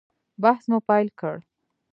بحث 0.41 0.63
مو 0.69 0.77
پیل 0.87 1.07
کړ. 1.19 1.35